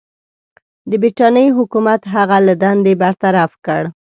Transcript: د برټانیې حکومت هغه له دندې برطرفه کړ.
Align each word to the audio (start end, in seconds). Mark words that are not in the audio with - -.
د 0.89 0.91
برټانیې 1.01 1.55
حکومت 1.57 2.01
هغه 2.15 2.37
له 2.47 2.53
دندې 2.63 2.93
برطرفه 3.03 3.57
کړ. 3.65 3.83